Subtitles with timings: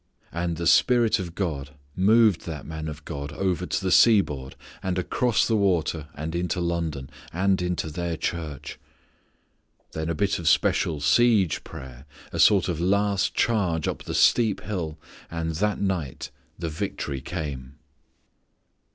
[0.31, 4.97] And the Spirit of God moved that man of God over to the seaboard, and
[4.97, 8.79] across the water and into London, and into their church.
[9.91, 14.61] Then a bit of special siege prayer, a sort of last charge up the steep
[14.61, 14.97] hill,
[15.29, 17.75] and that night the victory came.